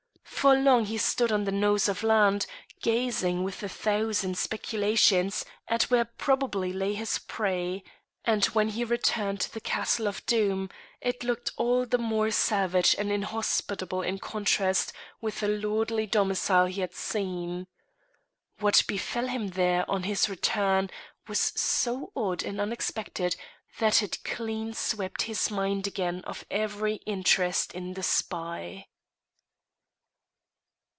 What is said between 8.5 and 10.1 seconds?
he returned to the castle